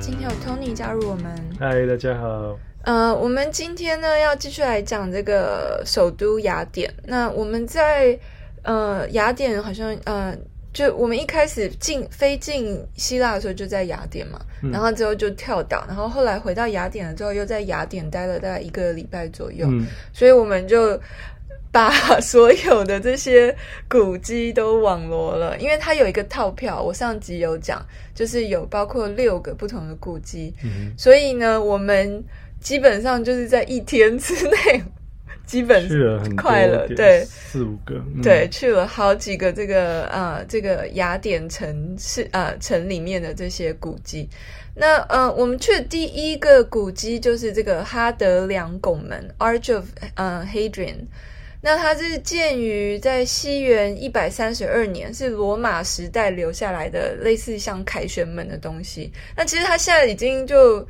[0.00, 1.24] 今天有 Tony 加入我们。
[1.58, 2.56] 嗨，大家好。
[2.82, 6.92] 呃，我们今天呢要继续来讲这个首都雅典。
[7.04, 8.16] 那我们在
[8.62, 10.36] 呃雅典好像呃，
[10.72, 20.98] 就我们一开始进飞进希腊的时候就在雅典嘛，嗯、然后之后就跳岛，然后后来回到雅典了之后又在雅典待了大概一个礼拜左右，嗯、所以我们就。
[21.70, 21.90] 把
[22.20, 23.54] 所有的这些
[23.88, 32.24] 古迹都网罗了，因为它有一个套票，我上集有讲，就是有包括六个不同的古迹，嗯、所以呢，我们
[32.58, 34.82] 基本上就是在一天之内，
[35.44, 44.28] 基本去了快了，对，四五个，嗯、对，去了好几个这个呃这个雅典城市呃城里面的这些古迹。
[44.74, 51.04] 那呃，我们去的第一个古迹就是这个哈德良拱门 （Arch of 呃 Hadrian）。
[51.60, 59.12] 那它是建于在西元一百三十二年，是罗马时代留下来的类似像凯旋门的东西。
[59.36, 60.86] 那其实它现在已经就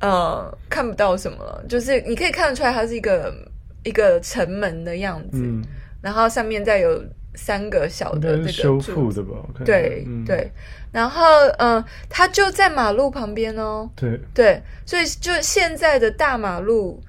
[0.00, 3.34] 呃看不到什么了，就是你可以看得出来它是一个
[3.82, 5.64] 一个城门的样子，嗯、
[6.02, 7.02] 然后上面再有
[7.34, 9.36] 三个小的这个修复的吧？
[9.64, 10.52] 对、嗯、对，
[10.92, 11.24] 然后
[11.56, 13.88] 嗯、呃，它就在马路旁边哦。
[13.96, 17.02] 对对，所以就现在的大马路。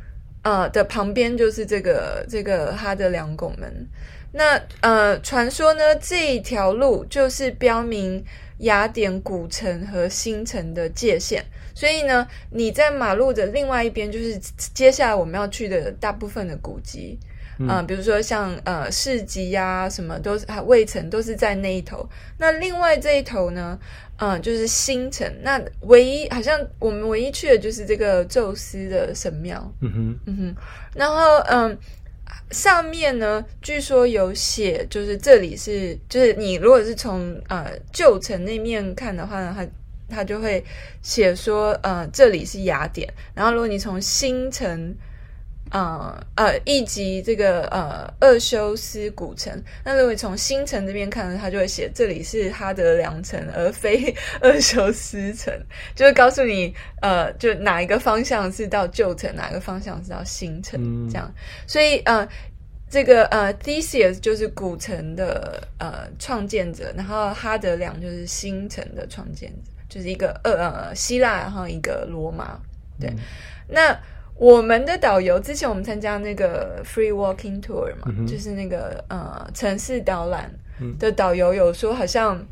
[0.45, 3.87] 呃的旁边就是这个这个哈德良拱门，
[4.31, 8.23] 那呃传说呢，这一条路就是标明
[8.59, 11.43] 雅典古城和新城的界限，
[11.73, 17.19] 所以呢，你在马路的另外一边，就是接下来我们要去的大部分的古迹。
[17.57, 22.05] 嗯、呃，比如说像呃市集呀、啊，什么都是还卫城都是在那一头。
[22.37, 23.79] 那另外这一头呢，
[24.17, 25.29] 嗯、呃，就是新城。
[25.41, 29.73] 那唯一好像我们唯一去的就是这个宙斯的神庙。
[29.81, 30.55] 嗯哼，嗯哼。
[30.93, 31.77] 然后嗯、呃，
[32.51, 40.63] 上面呢，据说有写，就是这里是，就是你如果是从呃旧城那面看的话呢，它它就会
[41.01, 43.11] 写说，呃，这里是雅典。
[43.33, 44.95] 然后如果你从新城。
[45.71, 49.51] 呃呃，以及这个呃厄修斯古城。
[49.83, 55.51] 那如果从新城这边看呢，它就会写这里是哈德良城，而非 厄修斯城，
[55.95, 61.33] 就会告诉你呃，就哪一个方向是到旧城，哪个方向是到新城，嗯、这样。
[61.65, 62.27] 所以呃，
[62.89, 72.59] 这个呃，Theseus 就是古城的呃创建者，然后哈德良就是新城的创建者，就是一个呃希腊，然后一个罗马。
[72.99, 73.17] 对，嗯、
[73.67, 73.99] 那。
[74.37, 80.51] 我们的导游之前我们参加那个 free walking tour 嘛，嗯、就是那个呃城市导览
[80.99, 82.43] 的导游有说，好像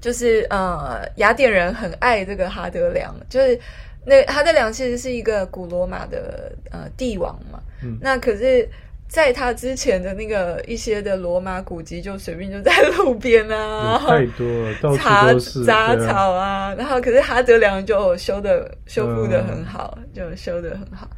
[0.00, 3.58] 就是呃雅典人很爱这个哈德良，就是
[4.06, 8.68] 那哈德良其实是一个古罗马的呃帝王嘛，嗯、那可是。
[9.12, 16.74] 在他之前的那个一些的罗马古迹，就随便就在路边啊，太多了，到处都是杂草啊。
[16.78, 21.10] 然后，可是哈德良就修的修复的很好，嗯、就修的很好。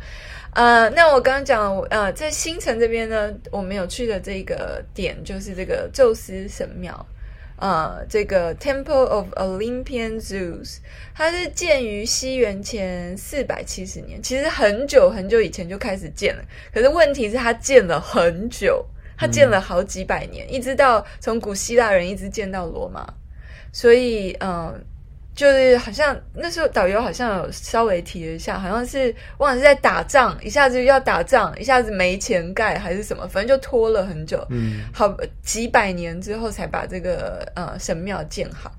[0.55, 7.07] 呃，那我刚刚讲，呃，在新城这边呢，我们有去的这个点就是这个宙斯神庙。
[7.57, 10.79] 呃，这个 Temple of Olympian Zeus，
[11.15, 16.45] 它是建于西元前四百七十年，其实很久很久以前就开始建了。
[16.73, 18.85] 可是问题是，它建了很久，
[19.17, 23.07] 它建了好几百年，嗯、一直到从古希腊人一直建到罗马，
[23.73, 24.51] 所以嗯。
[24.51, 24.81] 呃
[25.35, 35.13] 就是好像那时候导游好像有稍微提了一下，好像是忘了是在打仗，一下子要打仗，一下子没钱盖还是什么，反正就拖了很久，嗯，好
[35.43, 38.71] 几百年之后才把这个呃神庙建好。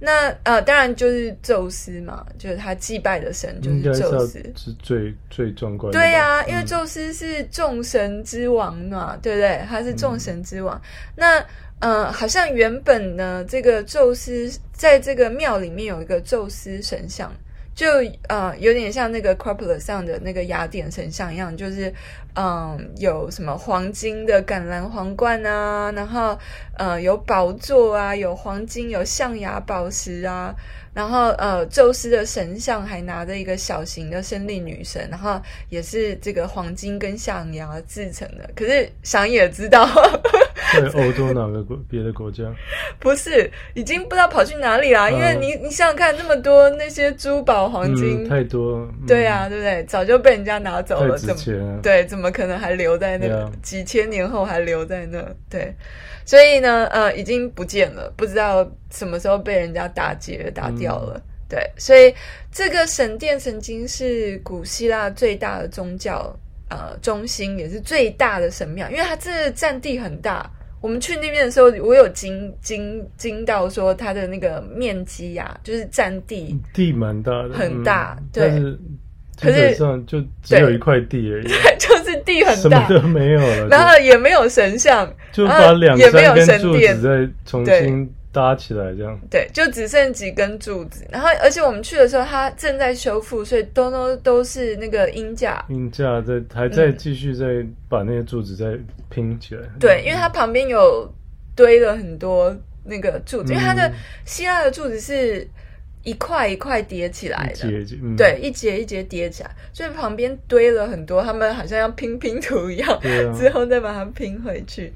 [0.00, 5.98] 那呃当然就是宙斯嘛，就是他祭拜的神就是宙斯，是最最壮观的。
[5.98, 9.60] 对呀、啊，因为宙斯是众神之王嘛，嗯、对不对？
[9.68, 10.76] 他是众神之王。
[10.76, 10.82] 嗯、
[11.16, 11.44] 那
[11.80, 17.32] 呃，好像原本呢，这个宙斯在这个庙里面有一个宙斯神像，
[17.74, 17.86] 就
[18.28, 21.92] 呃有点像那个 c r o p o l i s 上的那个雅典神像一样，就是
[22.34, 26.38] 嗯、有什么黄金的橄榄皇冠啊，然后
[26.76, 30.54] 呃有宝座啊，有黄金，有象牙宝石啊。
[30.94, 38.50] 然后，呃，宙斯的神像还拿着一个小型的胜利女神，然后也是这个黄金跟象牙制成的。
[38.56, 39.86] 可是想也知道，
[40.72, 42.44] 在欧洲哪个国别的国家？
[42.98, 45.02] 不是，已经不知道跑去哪里啦。
[45.02, 49.84] 啊、因为你你想想看，那么多那些珠宝黄金，嗯、太多，嗯、对啊，对不对？
[49.84, 52.04] 早就被人家拿走了，怎么对？
[52.06, 55.24] 怎么可能还留在那.几千年后还留在那？
[55.48, 55.74] 对。
[56.24, 61.14] 所以呢，呃，已经不见了，不知道什么时候被人家打劫打掉了。
[61.16, 62.14] 嗯、对，所以
[62.52, 66.30] 这个神殿曾经是古希腊最大的宗教
[66.68, 70.50] 呃中心，也是最大的神庙，因为它这占地很大。
[70.80, 78.78] 我们去那边的时候，我有惊惊惊到说它的那个面积呀、啊，就是占地地蛮大的，很大，嗯、对。
[79.40, 91.06] 可是上就只有一块地而已，对， 就是地很大，什么都没有了，然后也没有神像，就把两三根柱子再重新搭起来，这样对，就只剩几根柱子。
[91.10, 98.78] 然后，而且我们去的时候，它正在修复，所以都都都是那个鹰架，鹰架在还在继续在把那些柱子再
[99.08, 99.62] 拼起来。
[99.62, 101.12] 嗯、对，因为它旁边有
[101.56, 102.54] 堆了很多
[102.84, 103.92] 那个柱子，嗯、因为它的
[104.24, 105.48] 希腊的柱子是。
[106.04, 114.90] 一块一块叠起来的，节节嗯、对，一节一节叠起来，所以旁边堆了很多，他们好像要拼拼图一样，啊、之后再把它拼回去。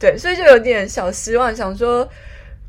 [0.00, 2.08] 对，所以就有点小失望，想说，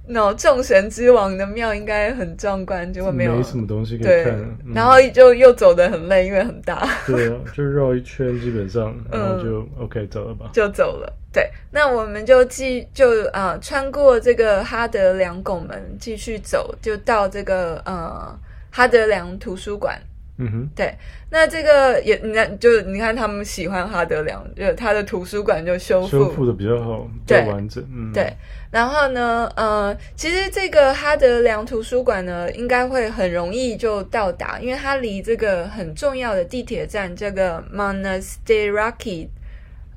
[0.06, 4.58] 那众神之王的庙应该很壮观，结果没有，没什么东西可以看。
[4.74, 6.86] 然后就又走得很累，因为很大。
[7.08, 11.12] 对啊，就绕一圈，基本上， 然后就、嗯、OK 走了吧，就走了。
[11.32, 18.38] 对，那我们就继就啊、呃，穿过这个哈德良拱门，继续走，就到这个呃
[18.72, 20.00] 哈德良图书馆。
[20.38, 20.92] 嗯哼，对，
[21.30, 27.84] 那这个也你看，就你看他们喜欢哈德良，就他的图书馆就修复修复的比较好，比较完整。
[27.94, 28.34] 嗯，对。
[28.72, 39.28] 然后呢，呃，其实这个哈德良图书馆呢，应该会很容易就到达，因为它离这个很重要的地铁站这个 Monastiraki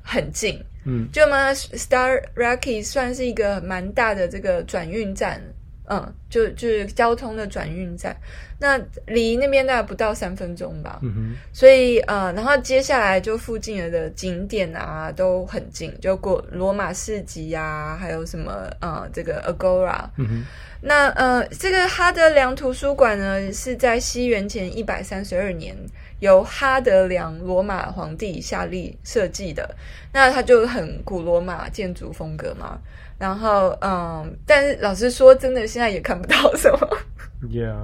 [0.03, 0.63] 很近。
[0.85, 5.41] 嗯，就 Monastiraki 算是一个蛮大的这个转运站，
[5.89, 8.15] 嗯，就就是交通的转运站。
[8.59, 10.99] 那离那边大概不到三分钟吧。
[11.01, 11.35] 嗯哼。
[11.53, 20.09] 所以呃，然后接下来就附近的景点啊都很近，就过罗马市集啊，还有什么呃这个 Agora。
[20.17, 20.43] 嗯哼。
[20.81, 25.75] 那呃，这个哈德良图书馆呢，是在西元前一百三十二年。
[26.19, 29.69] 由哈德良罗马皇帝下令设计的，
[30.11, 32.79] 那它就很古罗马建筑风格嘛。
[33.17, 36.97] 然后，嗯，但是老实说，真的现在也看不到什么。
[37.43, 37.75] Yeah，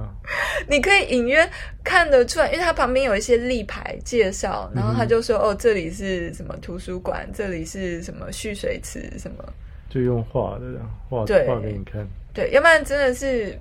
[0.68, 1.48] 你可以隐约
[1.84, 9.44] 看得出来，因为它旁边有一些立牌介绍，然后他就说：“嗯、哦，这里是什么图书馆，这里是什么蓄水池，什么。”
[9.88, 12.04] 就用画的画对画给你看。
[12.32, 13.56] 对，要不然真的是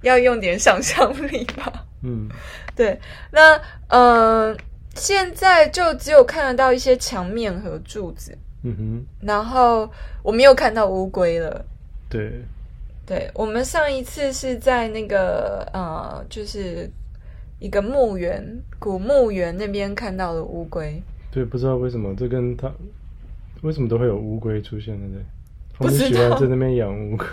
[0.00, 1.84] 要用点想象力吧。
[2.02, 2.26] 嗯，
[2.74, 2.98] 对，
[3.30, 4.56] 那呃，
[4.94, 9.90] 现在就只有看得到一些墙面和柱子，嗯哼，然后
[10.22, 11.64] 我们又看到乌龟了。
[12.08, 12.44] 对，
[13.04, 16.88] 对，我们上一次是在那个呃，就是
[17.58, 18.44] 一个墓园，
[18.78, 21.02] 古墓园那边看到了乌龟。
[21.30, 22.70] 对，不知道为什么这跟他
[23.62, 25.18] 为什么都会有乌龟出现的呢？
[25.78, 26.04] 不知道。
[26.04, 27.26] 我们喜欢在那边养乌龟。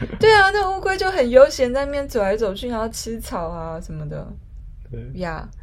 [0.18, 4.26] 对啊，那乌龟就很悠闲，在那边走来走去，然后吃草啊什么的。
[4.90, 5.59] 对呀，把、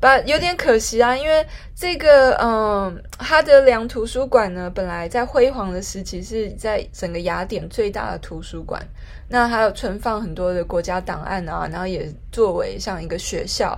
[0.00, 8.80] 把有点可惜啊，因为这个嗯，哈德良图书馆呢，本来在辉煌的时期是在整个雅典最大的图书馆，
[9.28, 13.76] 那还有存放很多的国家档案啊，然后也作为像一个学校。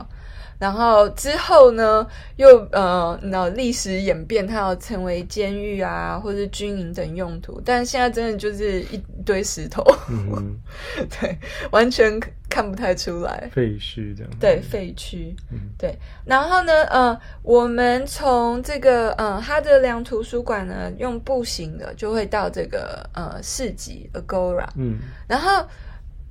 [0.60, 7.58] 然后之后呢，又呃，那历史演变，它要成为监狱啊，或者是军营等用途。
[7.64, 10.54] 但现在真的就是一堆石头，嗯，
[11.18, 11.34] 对，
[11.70, 12.20] 完全
[12.50, 14.30] 看不太出来，废墟这样。
[14.38, 15.98] 对，废墟，嗯，对。
[16.26, 25.66] 然后呢，呃，我们从这个呃哈德良图书馆呢，用步行的就会到这个呃市集 Agora，嗯，然后。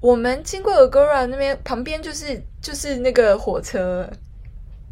[0.02, 4.10] 我们经过 Agora 那边，旁边就是就是那个火车，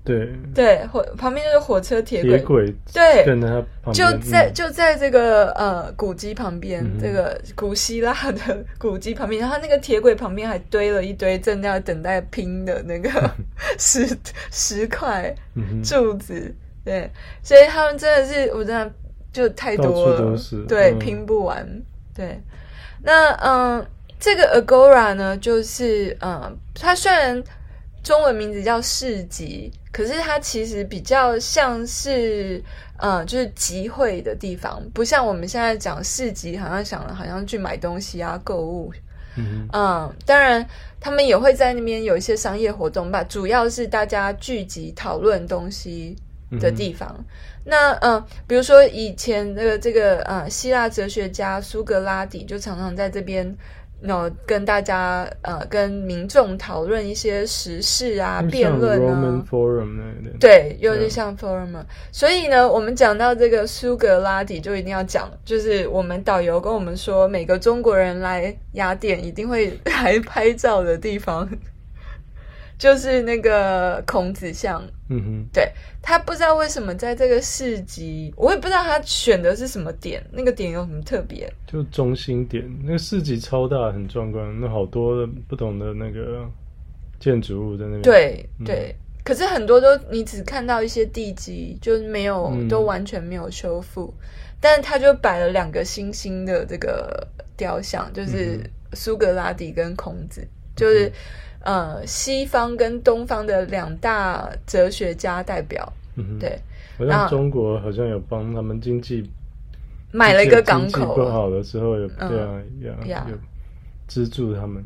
[0.04, 0.34] 对。
[0.54, 3.48] 对，火旁边就是火车铁轨，铁轨对，跟它
[3.82, 13.10] 旁边就在就在这个呃古迹旁边，嗯、这个古希腊的古迹旁边，然后那个铁轨旁边还堆了一堆正在等待拼的那个
[13.80, 14.06] 石
[14.52, 15.34] 石块
[15.84, 17.12] 柱子，嗯、对，
[17.42, 18.92] 所以他们真的是我真的
[19.32, 20.38] 就太多了，
[20.68, 21.66] 对，嗯、拼不完，
[22.14, 22.42] 对，
[23.04, 23.86] 那嗯。
[24.20, 27.42] 这个 Agora 呢，就是嗯，它虽然
[28.04, 32.64] 中文名字叫市集，可是它其实比较像是
[32.98, 38.92] 嗯，就是集会的地方，不像我们现在讲市集，好像想好像去买东西啊、购物。
[39.36, 40.66] 嗯，嗯，当然
[41.00, 46.16] 他们也会在那边有一些商业活动吧，主要是大家聚集讨论东西
[46.60, 47.16] 的地方。
[47.20, 47.26] 嗯、
[47.66, 53.56] 那嗯，比如说以前那个这个呃希腊哲学家苏格拉底就常常在这边。
[54.00, 59.14] 那跟大家呃，跟民众讨论一些时事啊，辩论啊。
[59.14, 59.98] Roman Forum
[60.40, 61.74] 对，有点像 Forum。
[62.12, 71.50] 所以呢，我们讲到这个苏格拉底，就一定要讲，就是我们导游跟我们说，每个中国人来雅典一定会来拍照的地方。
[72.78, 74.82] 就是那个孔子像。
[75.10, 81.50] 嗯哼，对，他不知道为什么在这个市集，我也不知道他选的是什么点，那个点有什么特别？
[81.66, 86.46] 就中心点，那个市集超大，很壮观，那好多的不同的那个
[87.22, 88.02] 建筑物在那边。
[88.02, 94.14] 对对，嗯、可是很多都你只看到一些地基，就是没有、嗯、都完全没有修复，
[94.60, 98.60] 但是他就摆了两个星星的这个雕像，就是
[98.92, 101.10] 苏格拉底跟孔子，嗯、就是。
[101.68, 106.58] 呃，西方跟东方的两大哲学家代表，嗯、哼对。
[106.98, 109.30] 好像中国好像有帮他们经济
[110.14, 113.38] 买了一个港口，不好的时候有这样一样有
[114.08, 114.82] 资助他们，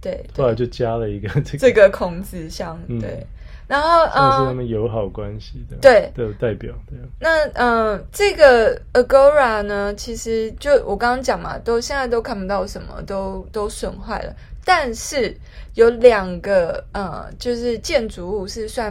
[0.00, 0.24] 对。
[0.34, 3.08] 后来就加了一个这个这个孔子像，对。
[3.08, 3.26] 嗯、
[3.68, 6.98] 然后呃，是他们友好关系的对的代表，对。
[7.20, 14.34] 那嗯、呃，这个 Agora 呢，其实就我刚刚讲嘛，都现在都看不到什么，都都损坏了。
[14.64, 15.36] 但是
[15.74, 18.90] 有两个呃，就是建筑物是算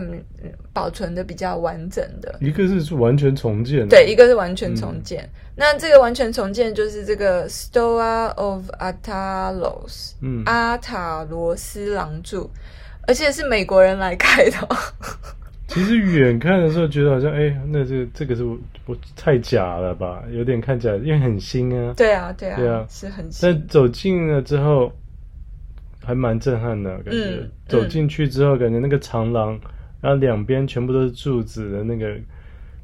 [0.72, 5.24] 保存的比较完整的，一个是完全重建，对，一个是完全重建。
[5.24, 12.50] 嗯、那这个完全重建就是这个 Stoa of Atalos，嗯，阿塔罗斯廊柱，
[13.08, 14.58] 而且是美国人来开的。
[15.70, 18.44] 其实远看的时候觉得好像，哎，那这这个是
[18.86, 20.22] 我太假了吧？
[20.32, 21.94] 有点看起来因为很新啊。
[21.98, 23.50] 对啊，对啊，对啊，是很新。
[23.50, 24.92] 但走近了之后。
[26.06, 29.62] 还蛮震撼的感觉，嗯、走进去之后，感觉那个长廊，嗯、
[30.02, 32.14] 然后两边全部都是柱子的那个，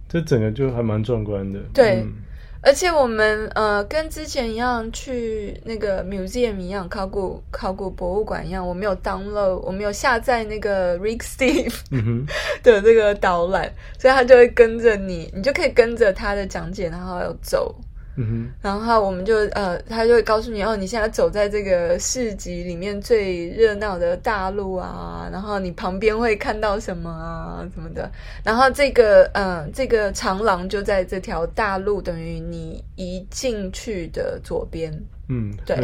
[0.07, 1.59] 这整个就还蛮壮观的。
[1.73, 2.13] 对，嗯、
[2.61, 11.75] 而且我们呃跟之前一样去那个 museum 一样，考古考古博物馆一样，我没有 download，我没有下载那个 Rick Steve
[12.63, 17.75] 的这个导览，嗯、所以他就会跟着你，你就可以跟着他的讲解，然后要走。
[18.21, 28.11] 嗯哼，然后我们就呃，他就会告诉你哦，你现在走在这个市集里面最热闹的大路啊，然后你旁边会看到什么啊什么的，
[28.43, 34.91] 然后这个呃，这个长廊就在这条大路，等于你一进去的左边，
[35.29, 35.77] 嗯，对，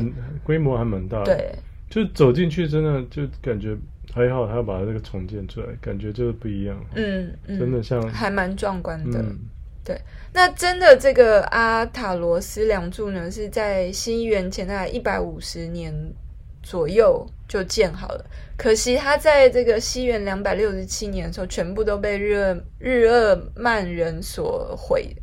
[0.44, 1.56] 规模还蛮大的，对，
[1.90, 3.78] 就走进去真的就感觉
[4.14, 7.58] 还好，他要把这个重建出来，感觉就是不一样，嗯，嗯。
[7.58, 9.20] 真的像还蛮壮观的。
[9.22, 9.40] 嗯
[9.86, 10.02] 对，
[10.34, 15.94] 那真的这个阿塔罗斯梁柱呢，是在西元前大概一百五十年
[16.64, 18.26] 左右就建好了。
[18.58, 22.34] 可惜它在这个西元两百六十七年的时候，全部都被日
[22.80, 25.16] 日耳曼人所毁，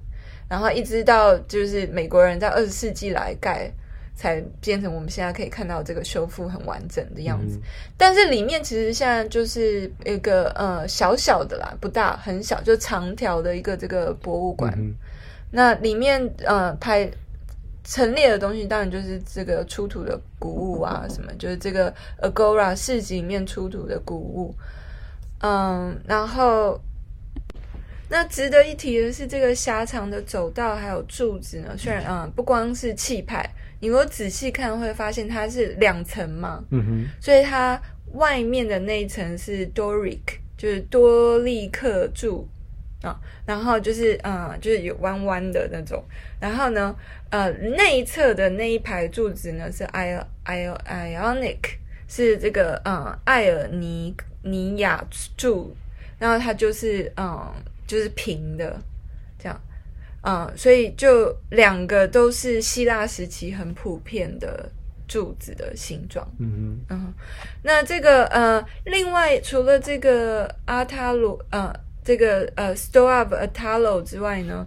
[0.49, 3.69] 然后一直到就是美国人在二十世纪来盖。
[4.14, 7.62] 才变成我们现在可以看到这个修复很完整的样子，嗯、
[7.97, 14.73] 但是里面其实现在就是一个呃小小的啦，不大，很小，就长条的一个这个博物馆。
[14.76, 14.95] 嗯、
[15.50, 17.11] 那里面呃拍
[17.83, 24.54] 陈列的东西，当然就是这个出土的古物啊，什么就是这个 Agora 市集里面出土的古物。
[25.40, 26.78] 嗯，然后
[28.09, 33.50] 那值得一提的是，这个狭长的走道还有柱子呢，虽然嗯不光是气派。
[33.83, 40.21] 你如果仔细看，会发现它是两层嘛，嗯哼，所以它外面的那一层是 Doric，
[40.57, 42.47] 就是多利克柱
[43.03, 46.01] 啊，然后就是嗯，就是有弯弯的那种，
[46.39, 46.95] 然后呢，
[47.31, 50.69] 呃，内侧的那一排柱子呢是 I I
[51.17, 51.59] Ionic，
[52.07, 55.05] 是这个嗯艾尔尼尼亚
[55.37, 55.77] 柱，
[56.21, 57.53] 然后它就是嗯
[57.85, 58.81] 就是平的。
[60.23, 64.71] 嗯，所以就两个都是希腊时期很普遍的
[65.09, 66.26] 柱子的形状。
[66.38, 67.12] 嗯嗯，
[67.62, 71.73] 那这个呃，另外除了这个阿塔鲁呃，
[72.05, 74.67] 这个呃 Stoa of Atalo 之外呢，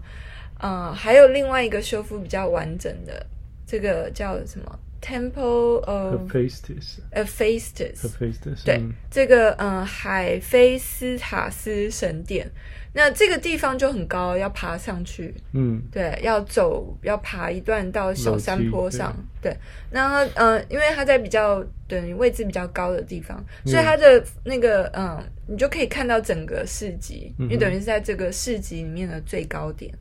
[0.59, 3.25] 呃，还有另外一个修复比较完整的，
[3.65, 8.81] 这个叫什么 Temple of Hephaestus Hephaestus 对，
[9.11, 12.49] 这个嗯海菲斯塔斯神殿。
[12.97, 15.35] 那这个地方就很高，要爬上去。
[15.51, 19.13] 嗯，对，要走，要爬一段到小山坡上。
[19.41, 19.57] 对，对，
[19.91, 29.93] 然后嗯、呃，因为它在比较等于位置比较高的地方，所以它的那个嗯，你就可以看到整个市集，因为等于是在这个市集里面的最高点。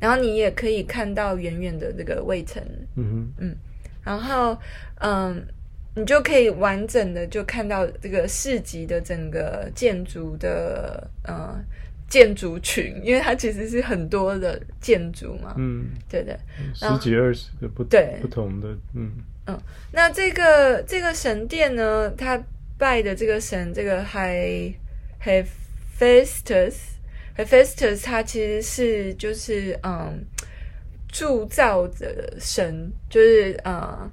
[0.00, 2.60] 然后你也可以看到远远的这个卫城。
[2.96, 3.56] 嗯哼嗯，
[4.04, 4.58] 然后
[5.00, 5.42] 嗯，
[5.94, 11.64] 你就可以完整的就看到这个市集的整个建筑的嗯。
[12.10, 16.36] 建筑群，因为它其实是很多的建筑嘛，嗯，对对，
[16.74, 18.18] 十几二十个不对。
[18.20, 19.12] 不同的，嗯。
[19.46, 19.56] 嗯，
[19.92, 22.42] 那这个这个神殿呢，它
[22.76, 24.74] 拜的这个神，这个海
[25.24, 30.24] Hephaestus，Hephaestus，它其实是就是嗯
[31.10, 34.10] 铸造的神，就是呃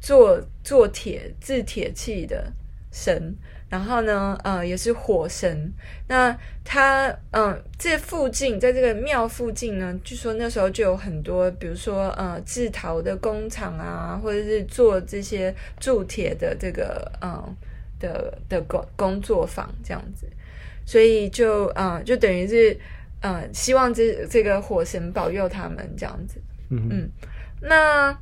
[0.00, 2.52] 做做铁制铁器的
[2.90, 3.34] 神。
[3.68, 5.72] 然后呢，呃，也是火神。
[6.06, 6.34] 那
[6.64, 17.56] 他，嗯、这附近，在这个庙附近呢，据说那时候就有很多，比如说，呃，制陶的工厂啊，或者是做这些铸铁的这个，嗯、
[17.98, 20.28] 的的工工作坊这样子。
[20.86, 22.78] 所以就，嗯、就等于是，
[23.52, 26.40] 希望这这个火神保佑他们这样子。
[26.70, 27.10] 嗯嗯，
[27.60, 28.16] 那。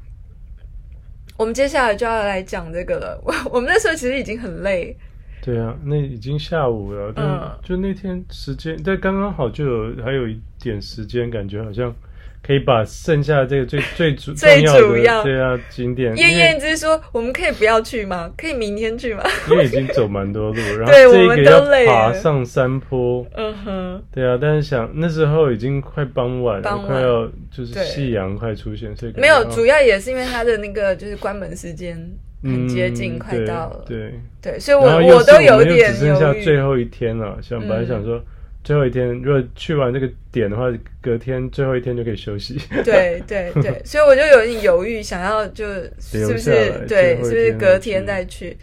[1.36, 3.20] 我们接下来就要来讲这个了。
[3.24, 4.96] 我 我们那时候其实已经很累。
[5.42, 7.12] 对啊，那已经下午了。
[7.12, 11.92] 但，就那天时间，但刚刚好就有还有一点时间，感觉好像。
[12.46, 16.14] 可以把剩下的这个最 最主最主要对啊景点。
[16.16, 18.30] 燕燕之说：“我们可以不要去吗？
[18.36, 23.26] 可以明天去吗？”因为已经走蛮多路， 然后这个要爬上山坡。
[23.34, 24.02] 嗯哼。
[24.12, 29.42] 对啊，但是想那时候已经快傍晚了，快要就是夕阳快出现，所以没有。
[29.50, 31.96] 主要也是因为它的那个就是关门时间
[32.42, 33.84] 很接近，快到了。
[33.86, 38.22] 对对，所以我我都有点只剩下最后一天了，想本来想说。
[38.64, 40.64] 最后一天，如果去完这个点的话，
[41.02, 42.58] 隔天最后一天就可以休息。
[42.82, 45.66] 对对对， 所以我就有点犹豫，想要就
[46.00, 48.56] 是不是对，是不是隔天再去？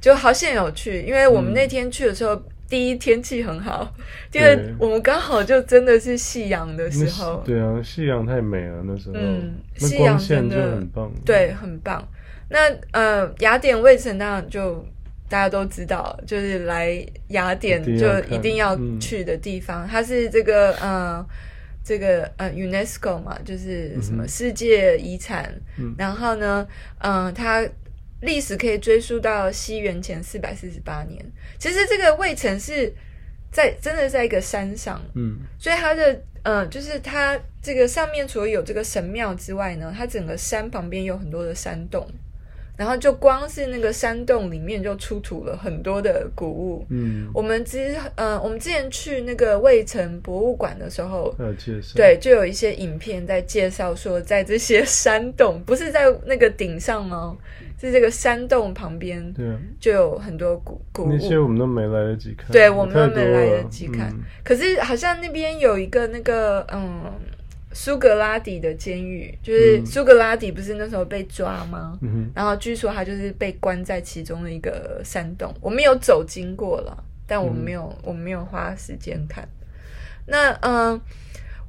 [0.00, 3.92] 就好险有去，因为我们那天去的时候，嗯、第一天气很好，
[4.30, 7.42] 第二我们刚好就真的是夕阳的时候。
[7.44, 12.06] 对啊，夕阳太美了，那时候，嗯，夕阳真的很棒，对，很棒。
[12.48, 14.86] 那呃，雅典卫城当然就。
[15.28, 19.86] 大家都知道，就是来雅典就一定要去的地方。
[19.86, 21.24] 它是这个呃，
[21.84, 25.52] 这个呃，UNESCO 嘛，就是什么世界遗产。
[25.78, 26.66] 嗯、然后呢，
[27.00, 27.62] 嗯、呃，它
[28.22, 31.22] 历史可以追溯到西元前四百四十八年。
[31.58, 32.92] 其实这个卫城是
[33.52, 42.08] 在真的在一个山上，嗯，所以它的嗯、呃，就是它这个上面除了有这个神庙之外呢，它整个山旁边有很多的山洞。
[42.78, 46.86] 然后就光是那个山洞里面就出土了很多的古物。
[46.90, 51.34] 嗯，我们之呃，我们之前去那个卫城博物馆的时候，
[51.96, 57.36] 对，就有一些影片在介绍说，在这些山洞，不是在那个顶上哦，
[57.80, 59.44] 是这个山洞旁边，对，
[59.80, 61.08] 就有很多古古物。
[61.10, 64.08] 那些我们都没来得及看，对，我们都没来得及看。
[64.10, 67.12] 嗯，可是好像那边有一个那个嗯。
[67.72, 71.98] 苏格拉底的监狱，就是苏格拉底不是那时候被抓吗？
[72.00, 75.54] 嗯、然后据说他就是被关在其中的一个山洞。
[75.60, 79.46] 我没有走经过了，但我没有，嗯、我没有花时间看。
[80.26, 80.98] 那嗯，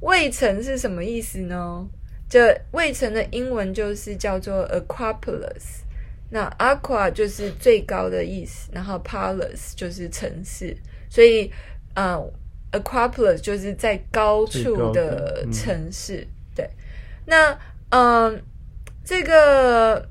[0.00, 1.86] 卫城是什么意思呢？
[2.28, 5.82] 这卫城的英文就是叫做 Aquapolis。
[6.30, 10.76] 那 Aqua 就是最高的意思，然后 Palace 就是城市，
[11.10, 11.52] 所以
[11.94, 12.32] 嗯。
[12.72, 16.70] Aquapolis 就是在高处的城市，嗯、对。
[17.26, 17.58] 那
[17.90, 18.42] 嗯，
[19.04, 20.08] 这个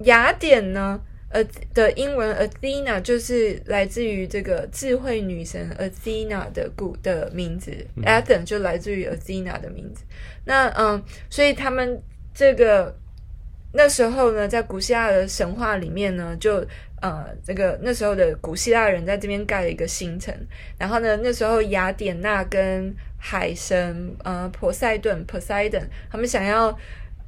[0.00, 10.04] 雅典呢，呃的英文 Athena 就是来自于这个智慧女神 Athena 的古的名字，嗯，Athens 就来自于 Athena 的名字。
[10.44, 12.00] 那嗯，所以他们
[12.32, 12.96] 这个
[13.72, 16.64] 那时候呢，在古希腊的神话里面呢，就。
[17.02, 20.32] 呃，这个那时候的古希腊人在这边盖了一个新城，
[20.78, 26.68] 然后呢，那时候雅典娜跟海神呃波塞顿 Poseidon 他们想要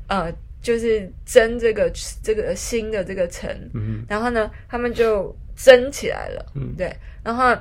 [0.07, 7.53] 呃就是争这个这个新的这个城，嗯、然后呢，他们就争起来了，嗯，对，然后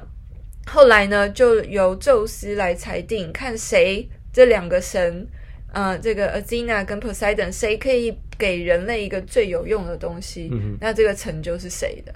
[0.68, 5.28] 后来呢，就由宙斯来裁定，看谁这两个神。
[5.74, 10.48] 呃，这个 Athena 跟 Poseidon 谁可以给人类一个最有用的东西？
[10.52, 12.14] 嗯、那这个成就是谁的？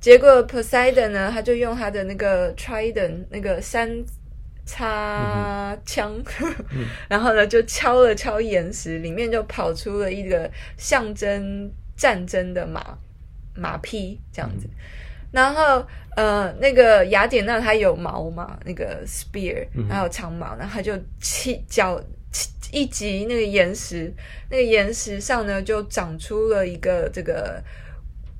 [0.00, 4.02] 结果 Poseidon 呢，他就用他的那个 Trident 那个三
[4.64, 6.14] 叉枪，
[6.72, 12.98] 嗯、 然后呢就敲了敲岩石，里面就跑出了一个象征战争的马
[13.54, 14.66] 马匹这样子。
[14.66, 14.74] 嗯、
[15.30, 15.86] 然后
[16.16, 22.02] 呃，那个雅典娜她有矛嘛，那个 spear，还有长矛，然后他就七脚。
[22.72, 24.12] 一集那个岩石，
[24.50, 27.62] 那个岩石上呢，就长出了一个这个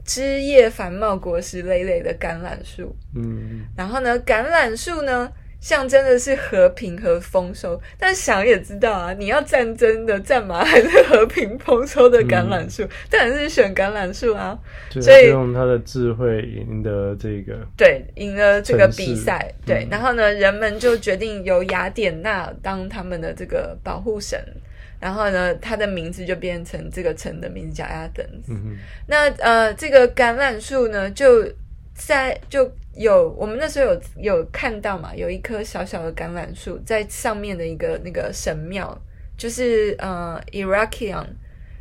[0.04, 2.94] 枝叶繁茂、果实累累的橄榄树。
[3.14, 5.30] 嗯，然后呢，橄榄树呢，
[5.64, 7.80] 象征的是和平和丰收。
[7.98, 12.86] 但想也知道啊，你要战争的战马还是和平丰收的橄榄树？
[13.08, 14.58] 当然是选橄榄树啊。
[14.90, 19.50] 所以用他的智慧赢得这个，对，赢了这个比赛。
[19.60, 24.38] 嗯、对，然后呢，人们就决定由雅典娜当他们的这个保护神。
[25.00, 28.48] 然后呢，他的名字就变成这个城的名字叫 Athens。
[28.48, 31.42] 嗯、那呃，这个橄榄树呢，就
[31.94, 39.00] 在就有我们那时候有有看到嘛，有一棵小小的橄榄树在上面的一个那个神庙，
[39.36, 41.26] 就是呃 Irakion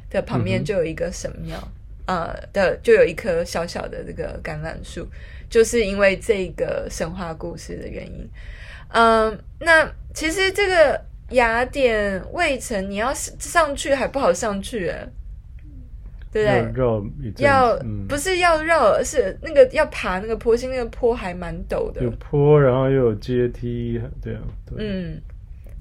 [0.09, 1.57] 的旁边就有一个神庙。
[2.05, 5.07] 呃的就有一棵小小的这个橄榄树，
[5.49, 8.29] 就是因为这个神话故事的原因。
[8.89, 15.07] 嗯、呃，那其实这个雅典卫城你要上去还不好上去哎。
[16.33, 17.31] 对不对？
[17.37, 17.77] 要
[18.09, 22.01] 不是要绕，是那个要爬那个坡，是那个坡还蛮陡的。
[22.01, 24.41] 有坡，然后又有阶梯，对啊。
[24.65, 25.21] 对嗯，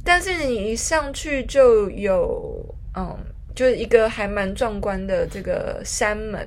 [0.04, 2.62] 但是你一上去就有，
[2.94, 3.16] 嗯，
[3.54, 6.46] 就是一个还蛮壮观的这个山门。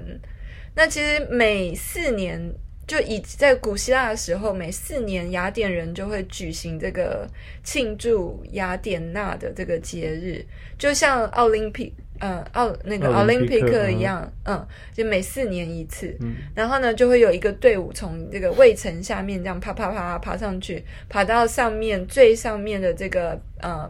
[0.76, 2.40] 那其实每四年，
[2.86, 7.28] 就以在古希腊的时候，每四年雅典人就会举行这个
[7.64, 10.46] 庆祝雅典娜的这个节日，
[10.78, 11.92] 就像奥林匹。
[12.20, 23.90] 嗯，奥那个奥林匹克一样，嗯，就每四年一次，嗯，然后呢，就会有一个队伍从这个卫城下面这样爬爬爬爬上去，爬到上面最上面的这个呃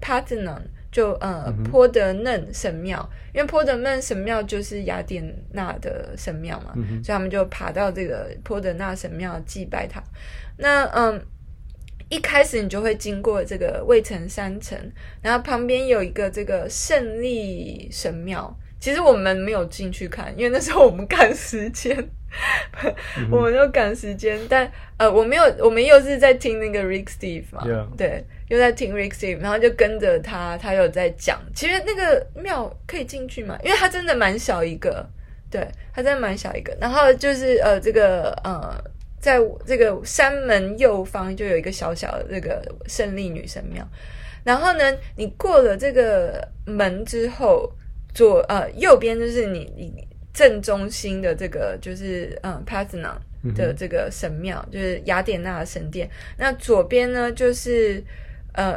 [0.00, 10.02] ，Parthenon 就呃波德嫩神庙，因为波德嫩神庙就是雅典娜的神庙嘛，嗯、所以他们就爬到这个波德纳神庙祭拜他。
[10.56, 11.20] 那嗯。
[12.12, 14.78] 一开始你就会经过这个卫城山城，
[15.22, 18.54] 然后旁边有一个这个胜利神庙。
[18.78, 21.96] 其实我们没有进去看，因为那时候我们赶时间，
[23.30, 24.38] 我们就赶时间。
[24.46, 27.64] 但呃，我没有，我们又是在听那个 Rick Steve 嘛.
[27.96, 31.40] 对，又在听 Rick Steve，然后就跟着他，他有在讲。
[31.54, 35.08] 其实那个庙可以进去嘛，因为它真的蛮小一个，
[35.50, 36.76] 对，它真的蛮小一个。
[36.78, 38.92] 然后就是呃，这个呃。
[39.22, 43.86] 在这个山门右方就有一个小小的这个胜利女神庙，
[44.42, 47.72] 然后呢，你过了这个门之后，
[48.12, 53.14] 左呃右边就是你你正中心的这个就是嗯 Parthenon
[53.54, 56.10] 的这个神庙，就是雅典娜的神殿。
[56.36, 58.02] 那左边呢就是
[58.54, 58.76] 呃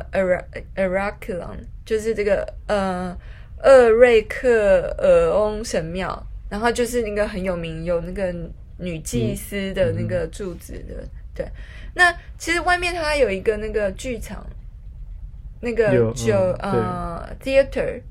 [0.75, 3.17] Heraklion 就是这个呃
[3.63, 8.31] 厄瑞克尔翁神庙，然后就是那个很有名有那个。
[8.77, 11.47] 女祭司的那个柱子的，嗯、对。
[11.93, 14.45] 那其实外面它有一个那个剧场，
[15.61, 18.01] 那个酒呃 theater，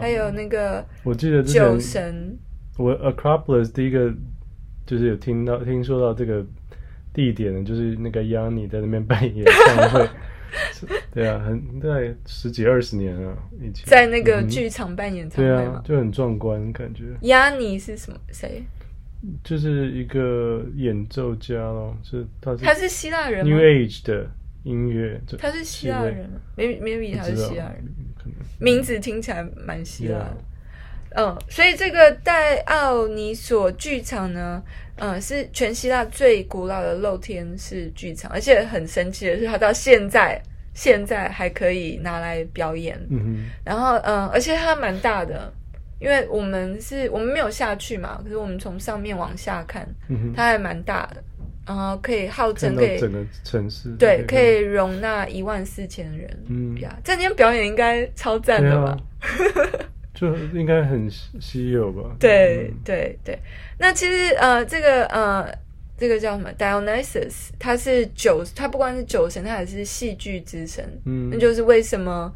[0.00, 2.38] 还有那个我记得酒神。
[2.78, 4.12] 我 Acropolis 第一个
[4.86, 6.44] 就是有听到听说到这个
[7.12, 10.08] 地点呢，就是那个 Yanni 在那边办演 唱会。
[11.12, 17.04] 对啊，很在十几二十年了以前，在那个剧场办演唱会、嗯，对啊，就很壮观感觉。
[17.22, 18.18] Yanni 是什么？
[18.30, 18.62] 谁？
[19.44, 24.26] 就是一个演奏家咯，是他是他是希腊人吗？New Age 的
[24.64, 27.84] 音乐，他是希腊人吗？Maybe maybe 他是希腊人，
[28.58, 30.26] 名字听起来蛮希腊.
[31.14, 34.62] 嗯，所以这个戴奥尼索剧场呢，
[34.96, 40.42] 嗯，是全希腊最古老的露天式剧场，而且很神奇的是，它到现在
[40.74, 42.98] 现在还可以拿来表演。
[43.10, 45.52] 嗯哼，然后嗯，而且它蛮大的。
[46.02, 51.22] 因为我们是我们没有下去嘛，可是我们从上面往下看，嗯、它还蛮大的，
[51.64, 56.28] 然后可以号称可以整个城市对，可以容纳一万四千人。
[56.48, 58.98] 嗯呀，在那天表演应该超赞的吧？
[60.12, 61.08] 就应该很
[61.40, 62.02] 稀有吧？
[62.18, 63.38] 对对对。
[63.78, 65.48] 那其实呃，这个呃，
[65.96, 70.84] 这个叫什么？Dionysus，他是酒，他不光是酒神，他也是戏剧之神。
[71.06, 72.32] 嗯，那就是为什么？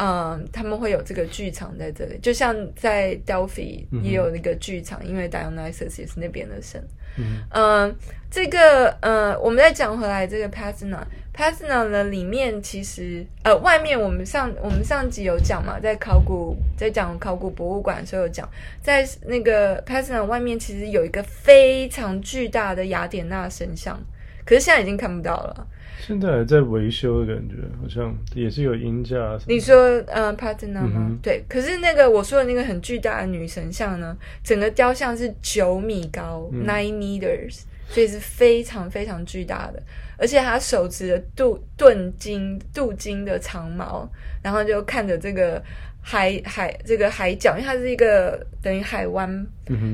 [0.00, 6.80] 嗯，他们会有这个剧场在这里，就像在 Delphi 也有那个剧场，嗯、因为 Dionysus 也是那边的神。
[7.16, 7.96] 嗯，嗯，
[8.30, 18.48] 这个呃，我们再讲回来，这个 Parthenon，Parthenon 的里面其实呃，外面我们上我们上集有讲嘛，在考古在讲考古博物馆的时候有讲，
[18.80, 24.00] 在那个 Parthenon 外面其实有一个非常巨大的雅典娜神像，
[24.48, 25.66] 可是现在已经看不到了。
[26.00, 29.38] 现在还在维修的感觉，好像也是有音架。
[29.46, 31.06] 你说，呃，Parthenon 吗？
[31.10, 31.44] 嗯、对。
[31.46, 39.82] 可是那个我说的那个很巨大的女神像呢，整个雕像是九米高、嗯、，nine meters，所以是非常非常巨大的。
[40.16, 44.10] 而且她手持着镀镀金镀金的长矛，
[44.42, 45.62] 然后就看着这个。
[46.00, 49.46] 海海这个海角，因为它是一个等于海湾，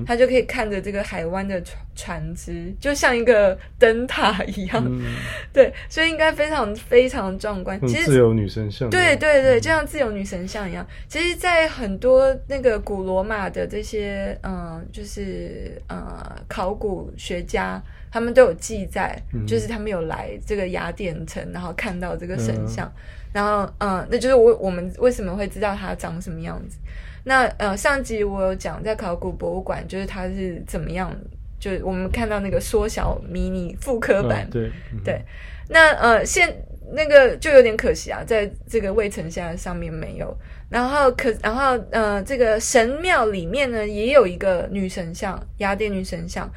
[0.06, 4.84] 它就可以看着这个海湾的船船只，就像一个灯塔一样。
[4.86, 5.02] 嗯、
[5.52, 7.80] 对，所以应该非常非常壮观。
[7.86, 10.84] 其实自由女神像，对对对，就像自由女神像一样。
[10.88, 17.82] 嗯、其实，在很多那个古罗马的这些嗯，就是呃考古学家，
[18.14, 22.86] 他们都有记载，嗯、就是他们有来这个雅典城，然后看到这个神像。
[22.86, 23.00] 嗯
[23.34, 26.78] 然后，嗯，那就是我我们为什么会知道它长什么样子？
[27.24, 31.12] 那呃，上集我有讲在考古博物馆，就是它是怎么样，
[31.58, 35.20] 就是我们看到那个缩小迷你复刻版，哦、对、嗯、对。
[35.68, 36.48] 那呃，现
[36.92, 40.32] 那个就有点可惜啊，在这个卫城下上面没有。
[40.70, 46.48] 然后可然后呃，这个神庙里面呢也有一个女神像，雅典女神像，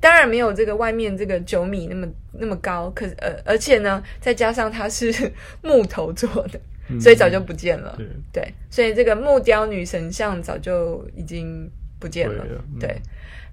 [0.00, 5.12] 当然没有这个外面这个九米那么那么高，可是呃而且呢，再加上它是
[5.62, 6.60] 木头做的，
[7.00, 7.94] 所以早就不见了。
[7.98, 12.44] 嗯、对，对，所以这个木雕女神像早就已经不见了。
[12.44, 13.02] 对，嗯、对，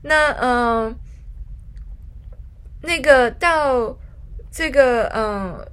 [0.04, 0.96] 那嗯、呃，
[2.84, 3.98] 那个到
[4.52, 5.54] 这个嗯。
[5.58, 5.68] 呃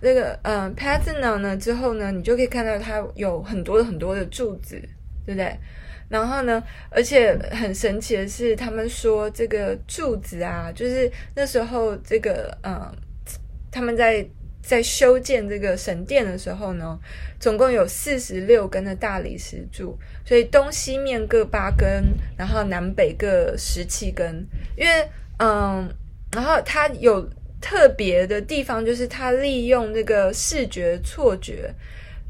[0.00, 4.80] 这个嗯 Parthenon 呢之后呢，你就可以看到它有很多很多的柱子，
[5.26, 5.56] 对不对？
[6.08, 12.90] 然后呢，而且很神奇的是，他们说这个柱子啊，就是那时候这个嗯，
[13.70, 14.26] 他们在
[14.62, 16.98] 在修建这个神殿的时候呢，
[17.38, 22.04] 总共有四十六根的大理石柱，所以东西面各八根，
[22.36, 25.88] 然后南北各十七根，因为嗯，
[26.32, 27.28] 然后它有。
[27.60, 31.68] 特别的地方就是它利用这个视觉错觉，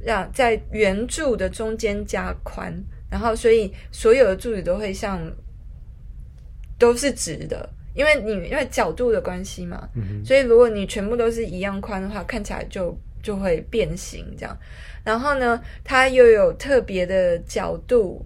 [0.02, 2.72] 让在圆柱的中间加宽，
[3.10, 5.20] 然后所以所有的柱子都会像
[6.78, 14.56] 都是直的，因为你因为角度的关系嘛，嗯、所以如果你全部都是一样宽的话，看起来就就会变形这样。
[15.04, 18.24] 然后呢，它又有特别的角度。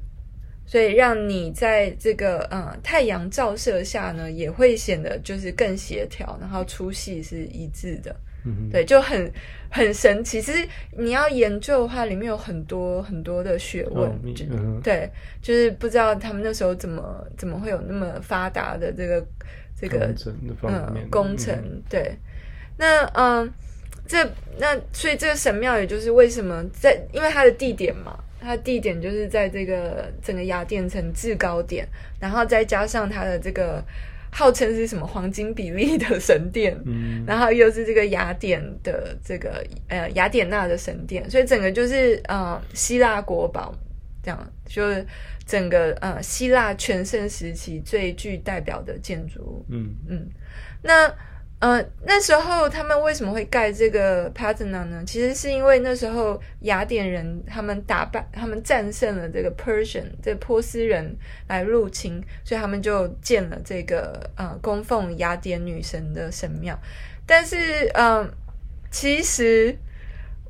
[0.64, 9.32] 所以让你在这个嗯太阳照射下呢，也会显得就是更协调，然后粗细是一致的，嗯，对，就很
[9.70, 10.40] 很神奇。
[10.40, 14.14] 其实你要研究的话，里面有很多很多的学问，哦
[14.50, 15.08] 嗯、对，
[15.40, 19.24] 就是不知道他们那时候怎么怎么会有那么发达的这个
[19.80, 20.14] 这个
[20.62, 21.56] 嗯工程，
[21.88, 22.16] 对。
[22.76, 23.52] 那嗯，
[24.06, 24.24] 这
[24.58, 28.18] 那所以这个神庙，也就是为什么在因为它的地点嘛。
[28.44, 31.86] 它地点就是在这个整个雅典城制高点，
[32.18, 33.80] 然后再加上它的这个
[34.32, 43.72] 号称是什么黄金比例的神殿，嗯，然后又是这个雅典的这个呃雅典娜的神殿，所以整个就是呃希腊国宝
[44.22, 45.06] 这样，就是
[45.46, 49.94] 整个呃希腊全盛时期最具代表的建筑物，嗯。
[50.08, 50.26] 嗯，
[50.82, 51.14] 那。
[51.62, 55.04] 呃，那时候他们为什么会盖这个 Patna 呢？
[55.06, 66.76] 其实是因为那时候雅典人他们打败，他们战胜了这个 Persian 这波斯人来入侵，所以他们就建了这个呃供奉雅典女神的神庙。
[67.24, 67.56] 但是，
[67.94, 68.28] 嗯、
[68.90, 69.78] 其实。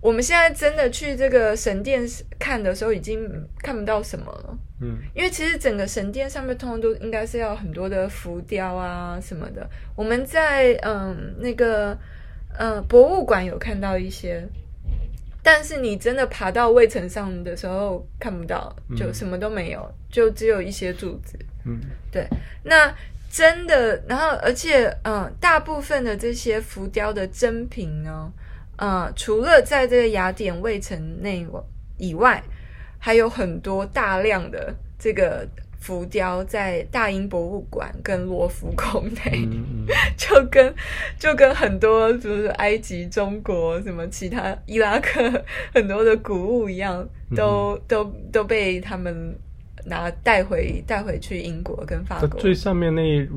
[0.03, 2.03] 我们现在真的去这个神殿
[2.37, 3.25] 看的时候，已经
[3.61, 4.59] 看不到什么了。
[4.81, 9.65] 嗯，因为其实整个神殿上面通常都应该是要很多的浮雕啊什么的。
[9.95, 11.97] 我们在嗯那个
[12.59, 14.45] 嗯博物馆有看到一些，
[15.41, 21.39] 但是你真的爬到卫城上的时候看不到，就什么都没有，就只有一些柱子。
[21.65, 21.79] 嗯，
[22.11, 22.27] 对。
[22.65, 22.93] 那
[23.31, 28.33] 真的，然后而且嗯，大部分的这些浮雕的真品呢。
[28.83, 31.47] 嗯，除了在这个雅典卫城内
[31.99, 32.43] 以外，
[32.99, 35.47] 还有很多大量的这个
[35.79, 39.87] 浮雕在大英博物馆跟罗浮宫内，嗯嗯、
[40.19, 40.75] 就跟
[41.17, 49.39] 就跟很多就是埃及、中国什么其他伊拉克 很多的古物一样，都、嗯、都都被他们。
[49.85, 53.29] 拿带回带回去英国跟法国，最上面那一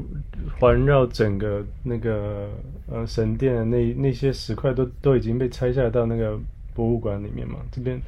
[0.59, 2.49] 环绕整个那个
[2.91, 6.37] 呃神殿的那那些石块都都已经被拆下来到那个
[6.73, 7.59] 博物馆里面嘛？
[7.71, 7.99] 这边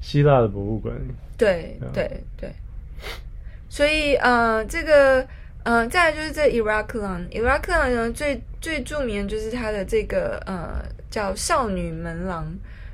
[0.00, 1.12] 希腊的博物馆里。
[1.36, 2.50] 对对对。
[3.68, 5.20] 所以呃，这个
[5.64, 12.46] 嗯、呃，再来就是这 Heraklion，Heraklion 呢最最著名的就是它的这个呃叫少女门廊。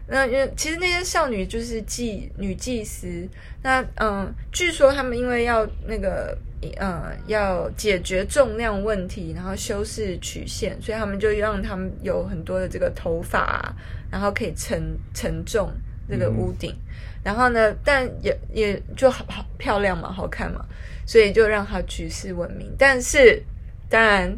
[0.07, 3.27] 那因为其实那些少女就是祭女祭司，
[3.63, 6.37] 那嗯，据说他们因为要那个
[6.81, 13.75] 嗯要解决重量问题，然后修饰曲线，所以他们就让他们有很多的这个头发，
[14.11, 15.73] 然后可以承承重
[16.09, 20.65] 这个屋顶，嗯、然后呢，但也也就好好漂亮嘛，好看嘛，
[21.07, 22.71] 所以就让他举世闻名。
[22.77, 23.43] 但是
[23.89, 24.37] 当然，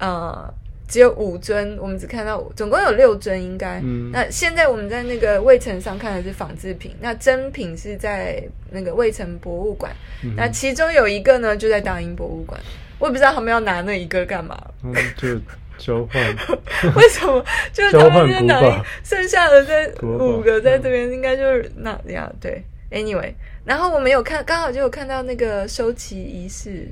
[0.00, 0.52] 呃。
[0.86, 3.80] 只有五尊，我们只看到总共有六尊，应该。
[3.82, 9.90] 嗯、那现在我们在那个卫城上看的是仿制品，那真品是在那个卫城博物馆。
[10.22, 12.60] 嗯、那其中有一个呢，就在大英博物馆。
[12.98, 14.56] 我也不知道他们要拿那一个干嘛。
[14.82, 15.28] 嗯，就
[15.76, 16.22] 交换。
[16.94, 17.44] 为什么？
[17.72, 22.62] 就是他们就拿 剩下的这五个在这边，应该就是那样对。
[22.90, 23.32] Anyway，
[23.64, 26.88] 然后我们有看，刚好就有看到那个收旗仪式。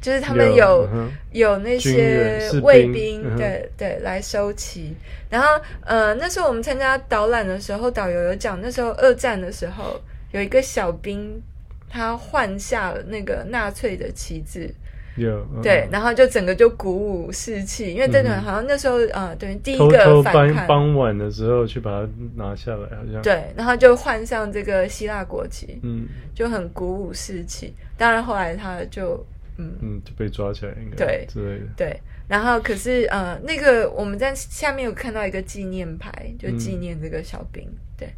[0.00, 4.94] 就是他们有有，嗯、有那些卫兵，对、嗯、对，来收旗。
[5.28, 5.48] 然后
[5.84, 10.00] 呃，那时候我们参加导览的时候，导游有讲，那时候二战的时候，
[10.32, 11.42] 有一个小兵
[11.90, 14.72] 他换下了那个纳粹的旗帜，
[15.16, 23.20] 有对，然后就整个就鼓舞士气，因为真的好像那时候啊、嗯呃，对，第一个反叛，傍晚的时候去把它拿下来，好像。
[23.20, 27.74] 对，然后就换上这个希腊国旗，嗯，就很鼓舞士气。
[27.96, 29.22] 当然后来他就
[29.58, 32.00] 嗯嗯就被抓起来，应该对之类的对。
[32.26, 37.64] 然后可是呃，那个我们在下面有看到一个纪念牌，就纪念这个小兵。
[37.64, 38.08] 嗯、对，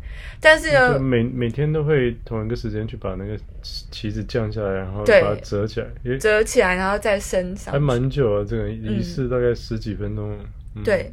[0.40, 5.86] 但是呢，每每天都会同一个时间去把那个旗子降下来，然后把它折起来，
[6.18, 7.72] 折起来然后再升上。
[7.72, 10.36] 还蛮久啊，这个仪式大概十几分钟。
[10.84, 11.12] 对，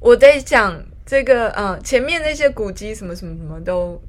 [0.00, 4.02] 我在讲这个呃，前面那些古迹什么什么什么都。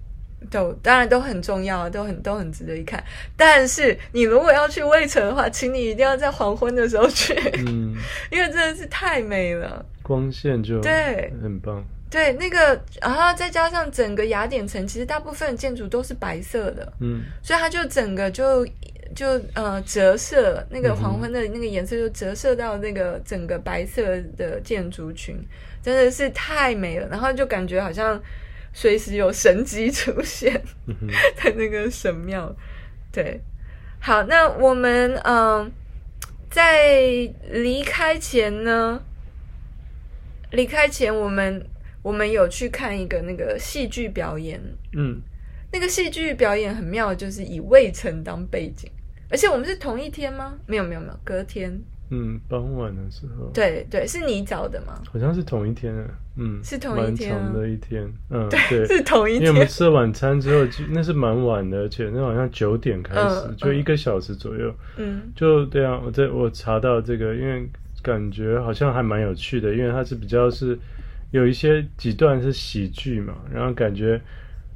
[0.50, 3.04] 都当然都很重要，都很都很值得一看。
[3.36, 7.34] 但是你如果要去卫城的话，请你一定要在黄昏的时候去，
[7.68, 7.96] 嗯，
[8.32, 11.84] 因为真的是太美了，光线就对，很棒。
[12.10, 18.66] 对，那个然后再加上整个雅典城，其实大部分建筑都是白色的，嗯，所以它就整个就
[19.16, 24.04] 就呃折射那个黄昏的那个颜色，就折射到那个整个白色
[24.38, 25.36] 的建筑群，
[25.82, 27.08] 真的是太美了。
[27.10, 28.22] 然后就感觉好像。
[28.74, 30.62] 随时有神机出现
[31.38, 32.54] 在那个神庙，
[33.12, 33.40] 对，
[34.00, 35.72] 好，那我们嗯、呃，
[36.50, 36.92] 在
[37.52, 39.00] 离开前呢，
[40.52, 41.64] 离开前我们
[42.02, 44.60] 我们有去看一个那个戏剧表演，
[44.98, 45.22] 嗯，
[45.72, 48.90] 那个戏剧表演很妙，就是以魏晨当背景，
[49.30, 50.58] 而且我们是同一天吗？
[50.66, 51.80] 没有没有没有，隔天。
[52.10, 53.50] 嗯，傍晚的时候。
[53.54, 55.02] 对对，是你找的吗？
[55.12, 56.06] 好像是同一天啊，
[56.38, 59.42] 嗯，是同一天，啊，蛮长的一天，嗯，对，是同一天。
[59.42, 66.00] 因为我们吃了晚餐之后，那是蛮晚的，而且那好像九点开始，嗯，就一个小时左右，嗯，就对啊。
[66.06, 67.68] 我在我查到这个，因为
[68.04, 70.78] 感觉好像还蛮有趣的，因为它是比较是
[71.32, 74.22] 有一些几段是喜剧嘛，然后感觉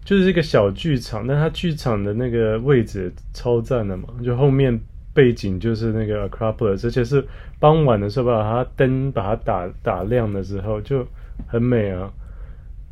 [0.04, 4.80] 就是一个小剧场，但它剧场的那个位置超赞的嘛，就后面。
[5.18, 7.26] 背景就是那个 Acropolis，而且是
[7.60, 11.04] 傍晚的时候把它灯把它打打亮的时候就
[11.48, 12.14] 很美啊。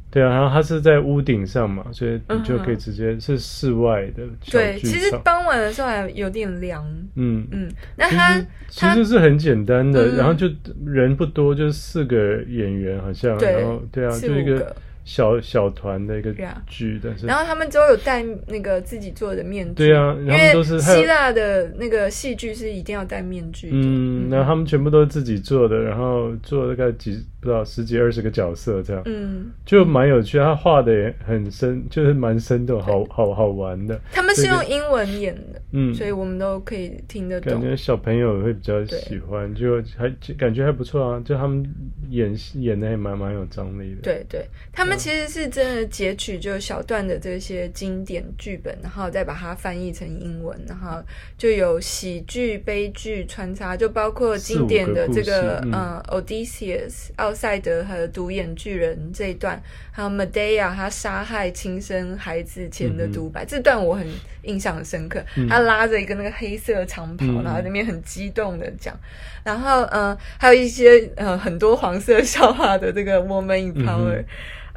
[0.09, 4.23] 对啊，然后它是在屋顶上嘛，所以你就可以直接是室外的。
[4.49, 6.83] 对，其实傍晚的时候还有点凉。
[7.13, 10.47] 嗯嗯，那它其实是很简单的，嗯、然后就
[10.83, 14.75] 人不多，就四个演员好像，然后对啊，就一个。
[15.05, 16.33] 小小团的一个
[16.65, 34.01] 剧，但是然后他们都有戴那个自己做的面具，对啊，因为都是希腊的那个戏剧是一定要戴面具的，嗯，然后他们全部都是自己做的，然后做了大概几不知道十几二十个角色这样，嗯，就蛮有趣，他画的也很生，就是蛮生动，好好好玩的。
[34.11, 37.53] 他们是用英文演的，嗯，所以我们都可以听得懂。
[37.53, 41.63] 感觉小朋友会比较喜欢，就还感觉还不错啊，就他们
[42.09, 44.94] 演戏演的还蛮蛮有张力的，对对，他们。
[44.97, 51.01] 其实是真的截取就小段的这些经典剧本，然后再把它翻译成英文，然后
[51.37, 64.07] 就有喜剧、悲剧穿插，就包括经典的这个呃《Odysseus、嗯》奥赛德和独眼巨人这一段，还有 Medea 他杀害亲生孩子前的独白，嗯、这段我很
[64.43, 65.23] 印象很深刻。
[65.35, 68.97] 嗯、他拉着一个那个黑色长袍，嗯、然后里面很激动的讲，
[69.43, 74.23] 然后呃还有一些呃很多黄色笑话的这个 Woman in Power。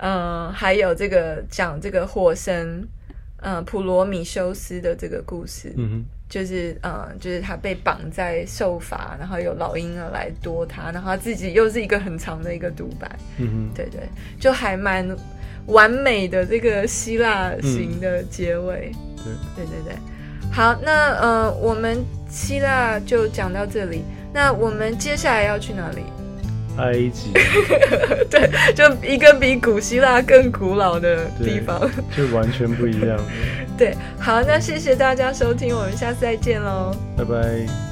[0.01, 2.87] 嗯嗯，还有这个讲这个火神，
[3.43, 14.01] 嗯，普罗米修斯的这个故事，嗯哼，就是嗯，就是他被绑在受罚，然后有老鹰儿来夺他，然后他自己又是一个很长的一个独白，嗯哼，对对，
[14.41, 15.09] 就还蛮
[15.67, 18.93] 完美的这个希腊型的结尾，
[19.27, 19.65] 嗯、对。
[19.65, 19.99] 对对对，
[20.53, 26.03] 好，那呃，我们希腊就讲到这里，那我们接下来要去哪里？
[26.79, 27.33] 埃及，
[28.31, 31.81] 对，就一个比古希腊更古老的地方，
[32.17, 33.19] 就完全不一样。
[33.77, 37.88] 对，好，那谢谢大家收听，我们下次再见喽，拜拜。